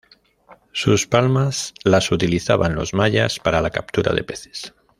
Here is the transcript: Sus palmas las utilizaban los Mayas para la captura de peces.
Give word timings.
Sus 0.71 1.05
palmas 1.05 1.75
las 1.83 2.11
utilizaban 2.11 2.73
los 2.73 2.95
Mayas 2.95 3.37
para 3.37 3.61
la 3.61 3.69
captura 3.69 4.13
de 4.15 4.23
peces. 4.23 4.73